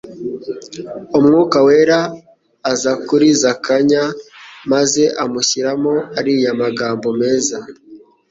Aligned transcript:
Umwuka 1.17 1.57
wera 1.67 1.99
aza 2.71 2.91
kuri 3.07 3.27
Zakanya 3.41 4.03
maze 4.71 5.03
amushyiramo 5.23 5.93
ariya 6.19 6.51
magambo 6.61 7.07
meza 7.21 7.57